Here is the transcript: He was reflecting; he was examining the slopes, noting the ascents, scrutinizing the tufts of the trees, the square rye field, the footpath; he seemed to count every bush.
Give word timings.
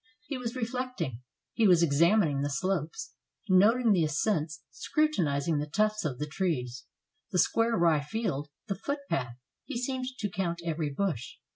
He 0.25 0.35
was 0.39 0.55
reflecting; 0.55 1.21
he 1.53 1.67
was 1.67 1.83
examining 1.83 2.41
the 2.41 2.49
slopes, 2.49 3.13
noting 3.47 3.91
the 3.91 4.03
ascents, 4.03 4.63
scrutinizing 4.71 5.59
the 5.59 5.67
tufts 5.69 6.05
of 6.05 6.17
the 6.17 6.25
trees, 6.25 6.85
the 7.31 7.37
square 7.37 7.77
rye 7.77 8.01
field, 8.01 8.49
the 8.67 8.73
footpath; 8.73 9.35
he 9.63 9.77
seemed 9.77 10.07
to 10.17 10.27
count 10.31 10.59
every 10.65 10.89
bush. 10.89 11.35